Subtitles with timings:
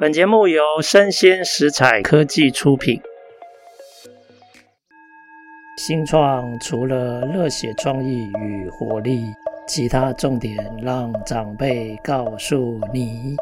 [0.00, 3.00] 本节目由生鲜食材科技出品。
[5.76, 9.24] 新创除了热血创意与活力，
[9.66, 13.34] 其他重点让长辈告诉你。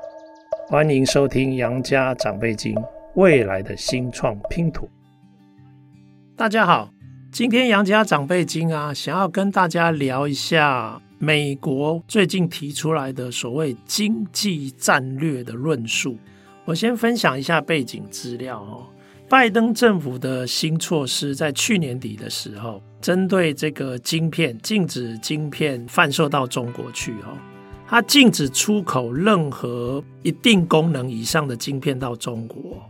[0.67, 2.75] 欢迎收听《杨家长辈经》，
[3.17, 4.89] 未来的新创拼图。
[6.39, 6.89] 大家好，
[7.31, 16.17] 今天《杨家长辈经》啊，想要跟大家聊一下美国最近提出来的所谓经济战略的论述。
[16.67, 18.85] 我先分享一下背景资料哦。
[19.29, 27.39] 拜登政府的新措施在去年底的时候，针对这个晶片，禁止晶片贩售到中国去哦。
[27.89, 32.83] 它禁止出口任何一定功能以上的晶片到中国，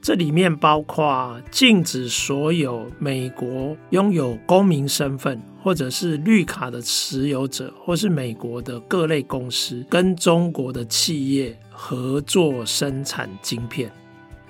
[0.00, 11.58] 这里面包括禁止所有美国拥有公民身份或者是绿卡的持有者，或是美国的各类公司跟中国的企业。
[11.78, 13.92] 合作生产晶片，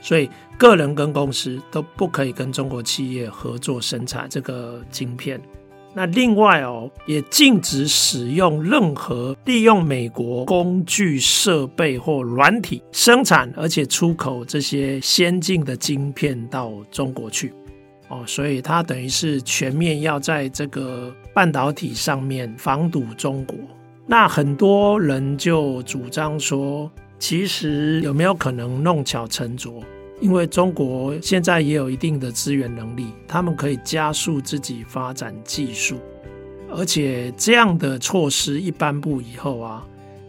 [0.00, 5.40] 所以个人跟公司都不可以跟中国企业合作生产这个晶片。
[5.92, 17.52] 那另外哦，也禁止使用任何利用美国工具设备或软体生产而且出口这些先进的晶片到中国去。
[18.08, 23.56] 哦，所以它等于是全面要在这个半导体上面防堵中国。
[24.06, 26.90] 那很多人就主张说。
[27.18, 29.82] 其实有没有可能弄巧成拙？
[30.20, 35.96] 因为中国现在也有一定的资源能力，他们可以加速自己发展技术，
[36.70, 39.82] 而且这样的措施一颁布以后啊，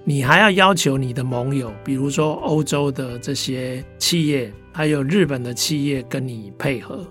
[0.05, 7.05] 你还要要求你的盟友，比如说欧洲的这些企业，还有日本的企业跟你配合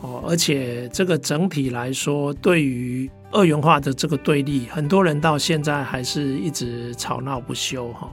[0.00, 0.22] 哦。
[0.26, 8.12] 而且这个整体来说，对于二元化的这个对立，很多人到现在还是一直吵闹不休哈。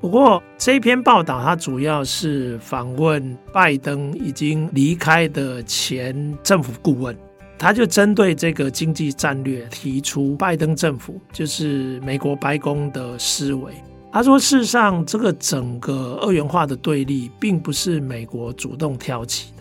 [0.00, 7.14] 不过这篇报道，它主要是访问拜登已经离开的前政府顾问，
[7.58, 13.74] 他就针对这个经济战略提出拜登政府就是美国白宫的思维。
[14.10, 19.52] 他说，事实上，这个整个二元化的对立并不是美国主动挑起。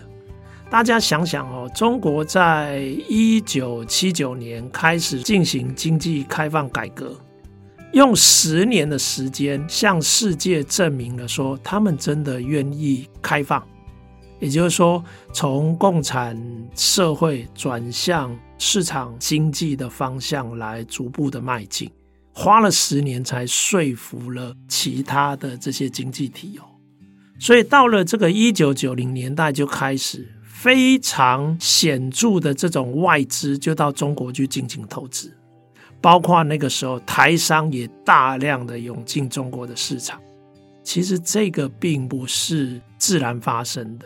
[0.69, 2.77] 大家想想哦，中国在
[3.09, 7.19] 一九七九年开始进行经济开放改革。
[7.93, 13.67] 用十年的时间向世界证明了说，他们真的愿意开放，
[14.39, 15.03] 也就是说，
[15.33, 16.39] 从共产
[16.75, 21.89] 社会转向市场经济的方向来逐步的迈进，
[22.31, 26.77] 花了十年才说服了其他的这些经济体哦。
[27.39, 30.27] 所以到了这个一九九零年代就开始
[30.61, 35.33] 非常显著的这种外资就到中国去进行投资。
[36.01, 40.19] 包括那个时候，台商也大量的涌进中国的市场。
[40.83, 44.05] 其实这个并不是自然发生的，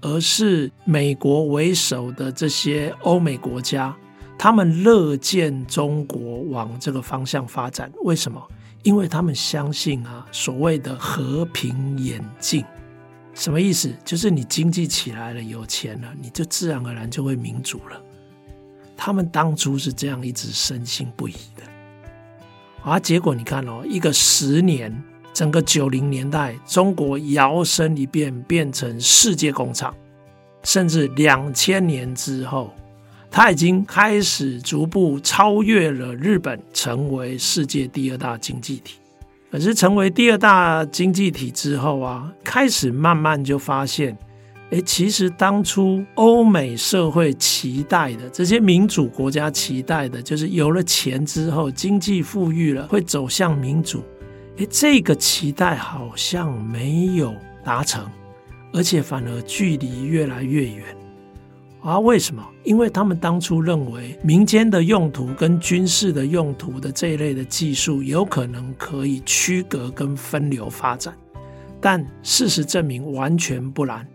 [0.00, 3.94] 而是美国为首的这些欧美国家，
[4.36, 7.88] 他们乐见中国往这个方向发展。
[8.02, 8.42] 为什么？
[8.82, 12.64] 因为他们相信啊，所谓的和平演进，
[13.34, 13.90] 什么意思？
[14.04, 18.00] 就是你经济起来了，有钱了，你就自然而然就会民主了。
[18.96, 21.62] 他们当初是这样一直深信不疑的，
[22.84, 29.92] 啊，结果你看哦，一个十年，整个九零年代，中国摇身一变变成世界工厂，
[30.62, 32.72] 甚至两千年之后，
[33.28, 38.96] 它已经开始逐步超越了日本，成为世界第二大经济体。
[39.52, 44.16] 可是成为第二大经济体之后啊，开始慢慢就发现。
[44.70, 54.02] 诶，其实当初欧美社会期待的这些民主国家期待的，就是有了钱之后，经济富裕了，会走向民主。
[54.56, 58.10] 诶，这个期待好像没有达成，
[58.72, 60.82] 而且反而距离越来越远。
[61.82, 62.46] 啊，为什么？
[62.62, 71.12] 因为他们当初认为民间的用途跟军事的用途的这一类的技术，有可能可以区隔跟分流发展，
[71.80, 74.06] 但事实证明完全不然。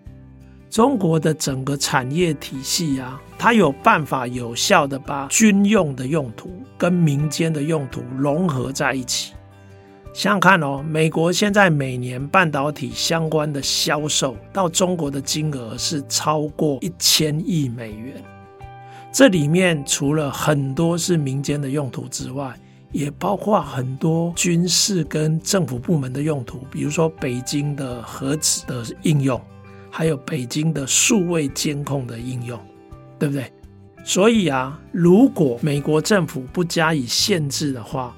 [0.69, 9.33] 中国的整个产业体系啊，它有办法有效的把军用的用途跟民间的用途融合在一起。
[10.17, 18.15] 想想看哦，美国现在每年半导体相关的销售到中国的金额是超过一千亿美元。
[19.13, 22.59] 这里面除了很多是民间的用途之外，
[22.91, 29.39] 也包括很多军事跟政府部门的用途，比如说北京的核子的应用。
[29.91, 32.59] 还有北京的数位监控的应用，
[33.19, 33.51] 对不对？
[34.03, 38.15] 所以啊，如果美国政府不加以限制的话，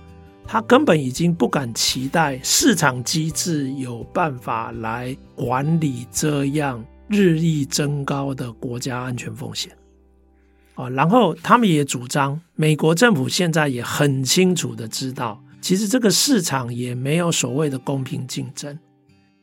[0.51, 9.71] 他根本已经不敢期待市场机制有办法来管理这样日益增高的国家安全风险。
[10.73, 18.75] 啊，然后他们也主张，美国政府现在也很清楚的知道，其实这个市场也没有所谓的公平竞争。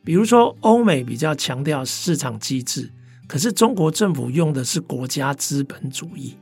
[0.03, 2.91] 比如说，欧美比较强调市场机制，
[3.27, 6.35] 可是中国政府用的是国家资本主义。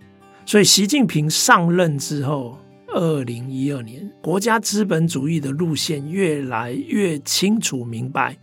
[0.43, 2.57] 所以，习近平上任之后，
[2.95, 8.37] 二零一二年，国家资本主义的路线越来越清楚明白。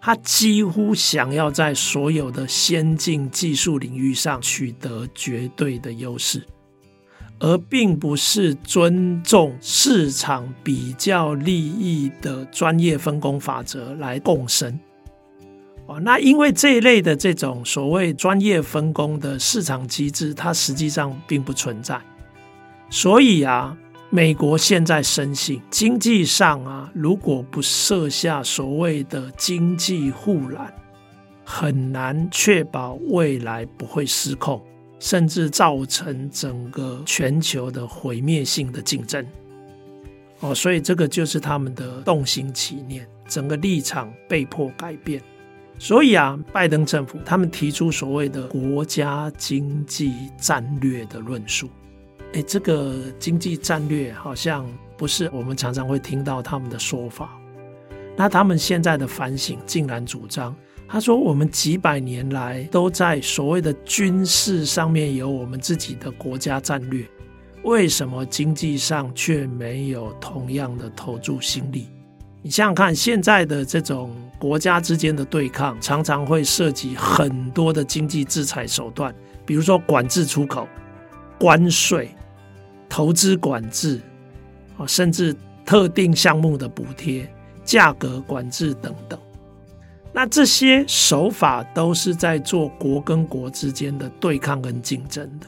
[0.00, 6.46] 他几乎想要在所有的先进技术领域上取得绝对的优势，
[7.40, 14.80] 而并不是尊重市场比较利益的专业分工法则来共生。
[15.86, 22.00] 哦，那因为这一类的这种所谓专业分工的市场机制，它实际上并不存在。
[22.90, 23.76] 所以啊，
[24.10, 30.72] 美国现在深信，经济上啊，如果不设下所谓的经济护栏，
[31.44, 34.62] 很难确保未来不会失控，
[34.98, 39.24] 甚至造成整个全球的毁灭性的竞争。
[40.40, 45.20] 哦，所以这个就是他们的动心起念，整个立场被迫改变。
[45.78, 51.68] 所以啊，拜登政府他们提出所谓的国家经济战略的论述，
[52.32, 54.66] 诶，这个经济战略好像
[54.96, 57.30] 不是我们常常会听到他们的说法。
[58.16, 60.54] 那他们现在的反省竟然主张，
[60.86, 67.06] 他说我们几百年来都在所谓的军事上面有我们自己的国家战略，
[67.62, 71.86] 为什么经济上却没有同样的投注心力？
[72.42, 79.14] 你想想看，现在的这种国家之间的对抗，常常会涉及很多的经济制裁手段，
[79.46, 80.66] 比如说管制出口、
[81.38, 82.14] 关税、
[82.88, 84.00] 投资管制，
[84.76, 87.28] 啊，甚至特定项目的补贴、
[87.64, 89.18] 价格管制等等。
[90.12, 95.46] 那这些手法都是在做国跟国之间的对抗跟竞争的。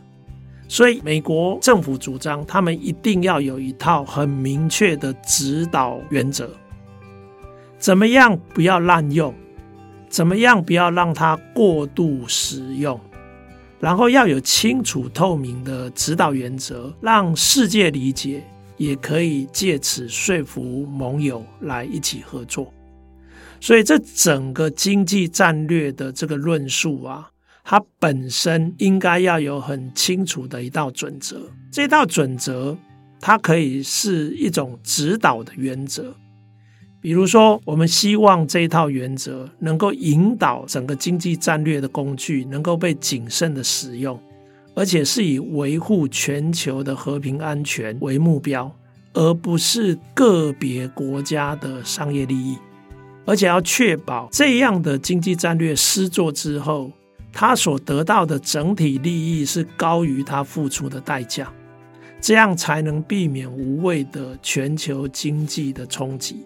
[0.68, 6.48] 所以，美国政府主张，他们一定要有一套很明确的指导原则。
[7.78, 9.34] 怎么样不要滥用？
[10.08, 13.00] 怎么样不要让它过度使用？
[13.80, 18.44] 然后要有清楚透明的指导原则，让世界理解，
[18.76, 22.72] 也可以借此说服盟友来一起合作。
[23.58, 27.30] 所以，这整个经济战略的这个论述啊，
[27.64, 31.40] 它本身应该要有很清楚的一道准则。
[31.72, 32.76] 这道准则，
[33.18, 36.14] 它可以是一种指导的原则。
[37.02, 44.20] 比如说，我们希望这一套原则能够引导整个经济战略的工具能够被谨慎的使用，
[44.74, 48.70] 而且是以维护全球的和平安全为目标，
[49.14, 52.58] 而不是个别国家的商业利益。
[53.24, 56.90] 而且要确保这样的经济战略施作之后，
[57.32, 61.50] 它所得到的整体利益是高于它付出的代价，
[62.20, 66.44] 这样才能避免无谓的全球经济的冲击。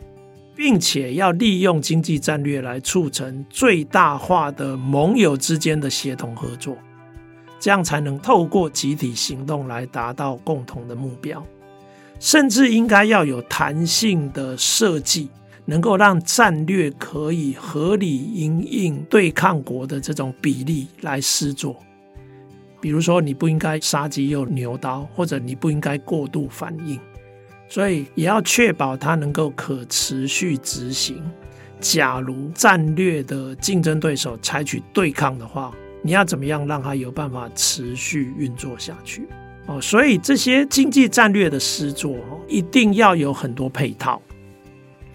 [0.57, 6.77] 并且要利用经济战略来促成最大化的盟友之间的协同合作，
[7.59, 11.45] 这样才能透过集体行动来达到共同的目标。
[12.21, 15.29] 甚至应该要有弹性的设计，
[15.65, 21.77] 能够让战略可以合理因应对抗国的这种比例来施作。
[22.81, 26.99] 比如说，你不应该杀鸡用牛刀，或者你不应该过度反应。
[27.69, 31.23] 所以也要确保它能够可持续执行。
[31.81, 39.29] 假如战略的竞争对手采取对抗的话，你要怎么样让它有办法持续运作下去？
[39.67, 42.17] 哦，所以这些经济战略的施作，
[42.49, 44.21] 一定要有很多配套。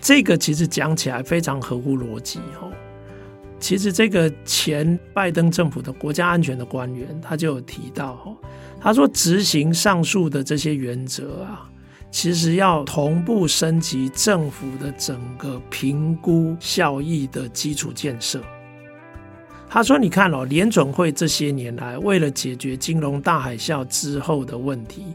[0.02, 2.40] 这个其实讲起来非常合乎逻辑。
[2.62, 2.72] 哦，
[3.60, 8.38] 其实这个前拜登政府的国家安全的官员他就有提到，
[8.80, 11.70] 他说执行上述的这些原则啊。
[12.12, 18.42] 其实要同步升级政府的整个评估效益的基础建设。
[19.72, 25.06] 他说：“你看哦，联准会这些年来为了解决金融大海啸之后的问题，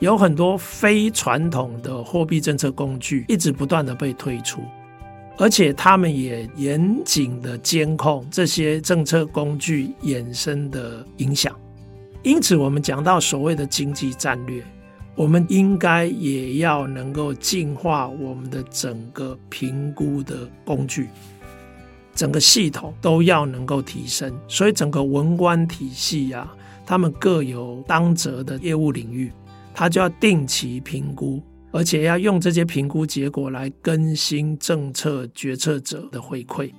[0.00, 4.60] 有很多非传统的货币政策工具一直不断的被推出，
[5.38, 11.58] 而且他们也严谨的监控这些政策工具衍生的影响。
[12.22, 14.62] 因此，我们讲到所谓的经济战略。”
[15.14, 21.08] 我们应该也要能够进化我们的整个评估的工具，
[22.14, 24.32] 整个系统都要能够提升。
[24.48, 26.54] 所以整个文官体系啊，
[26.86, 29.30] 他们各有当责的业务领域，
[29.74, 31.42] 他就要定期评估，
[31.72, 36.70] 而且要用这些评估结果来更新政策决策者的回馈。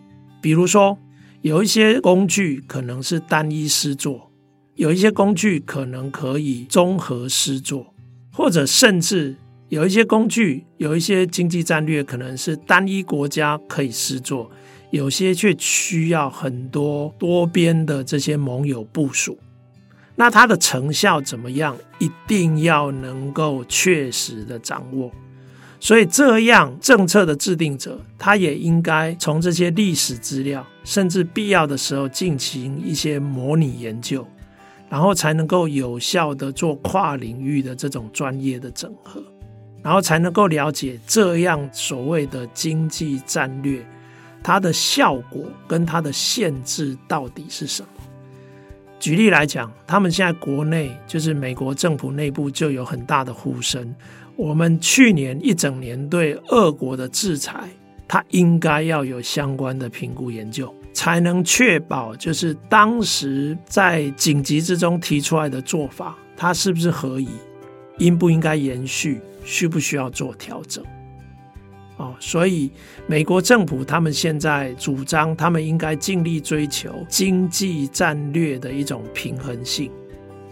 [0.42, 0.98] 比如说，
[1.42, 4.32] 有一些工具可能是单一施作，
[4.74, 7.93] 有一些工具可能可以综合施作，
[8.34, 9.36] 或者甚至
[9.70, 14.50] 有一些工具、有一些经济战略可能是单一国家可以施作，
[14.90, 19.38] 有些却需要很多多边的这些盟友部署。
[20.16, 21.78] 那它的成效怎么样？
[22.00, 25.12] 一定要能够确实的掌握。
[25.80, 34.26] 所以，这样政策的制定者，他也应该从这些历史资料，甚至必要的时候进行一些模拟研究，
[34.94, 39.24] 然后才能够有效的做跨领域的这种专业的整合，
[39.82, 43.84] 然后才能够了解这样所谓的经济战略，
[44.44, 47.88] 它的效果跟它的限制到底是什么。
[49.00, 53.96] 举例来讲，他们现在国内就是美国政府内部就有很大的呼声。
[54.36, 57.68] 我们去年一整年对俄国的制裁，
[58.08, 67.28] 它应该要有相关的评估研究，才能确保就是当时在紧急之中提出来的做法，它是不是合宜，
[67.98, 70.84] 应不应该延续，需不需要做调整。
[71.98, 72.72] 哦，所以
[73.06, 79.92] 美国政府他们现在主张，他们应该尽力追求经济战略的一种平衡性。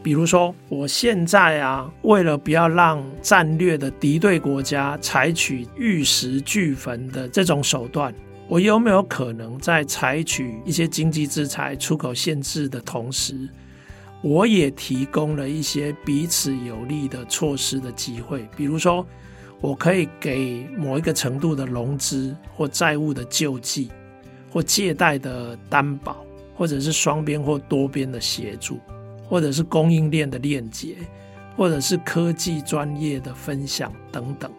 [0.04, 8.14] 比如说，我现在啊，为了不要让战略的敌对国家采取玉石俱焚的这种手段，
[8.48, 13.36] 我有没有可能在采取一些经济制裁、出口限制的同时，
[14.22, 18.48] 我也提供了一些彼此有利的措施的机会？
[18.56, 19.06] 比如说。
[19.64, 23.92] 我可以给某一个程度的融资或债务的救济，
[24.50, 28.80] 或借贷的担保，或者是双边或多边的协助，
[29.32, 30.94] 或者是供应链的链接，
[31.56, 34.52] 或者是科技专业的分享等等。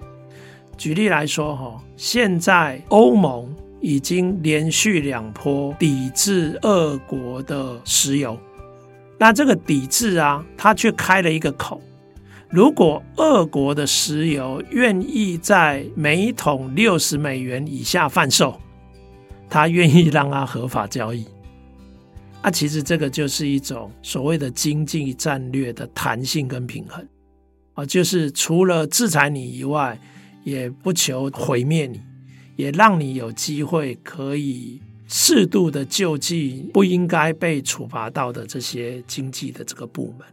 [0.79, 8.39] 举例来说，哈，现在欧盟已经连续两波抵制俄国的石油，
[9.19, 11.79] 那这个抵制啊，它却开了一个口。
[12.49, 18.59] 如果俄国的石油愿意在每桶六十美元以下贩售，
[19.51, 21.27] 他愿意让它合法交易。
[22.43, 27.07] 啊，其实这个就是一种所谓的经济战略的弹性跟平衡
[27.75, 29.99] 啊，就是除了制裁你以外，
[30.43, 32.01] 也不求毁灭你，
[32.57, 40.27] 也让你有机会可以适度的救济不应该被处罚到的这些经济的这个部门。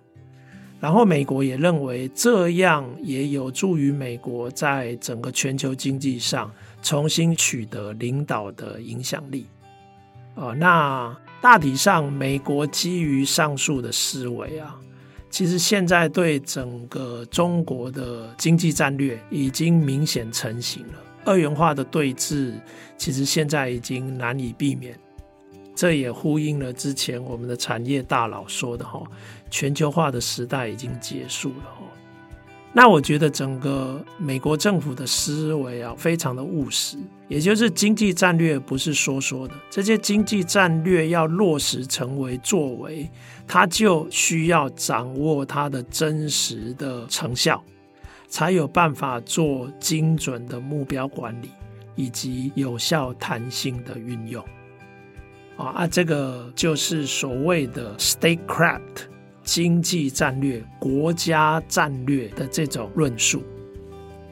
[0.80, 6.52] 然后美国也认为这样也有助于美国在整个全球经济上
[6.82, 9.46] 重新取得领导的影响力。
[10.36, 14.76] 哦，那大体上，美国基于上述的思维啊，
[15.30, 20.94] 其实现在对整个中国的经济战略已经明显成型了。
[21.24, 22.54] 二元化的对峙，
[22.98, 24.98] 其实现在已经难以避免。
[25.76, 29.02] 这也呼应了之前我们的产业大佬说的哈，
[29.50, 31.64] 全球化的时代已经结束了。
[32.72, 36.98] 那我觉得整个美国政府的思维啊，非常的务实，
[37.28, 43.10] 也就是经济战略不是说说的，这些经济战略要落实成为作为，
[43.48, 47.62] 它就需要掌握它的真实的成效，
[48.28, 51.50] 才有办法做精准的目标管理
[51.96, 54.46] 以及有效弹性的运用。
[55.58, 59.10] 啊，这个就是所谓的 statecraft
[59.52, 63.42] 经济战略、国家战略的这种论述。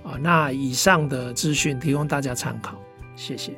[0.03, 2.79] 啊，那以上的资讯提供大家参考，
[3.15, 3.51] 谢谢。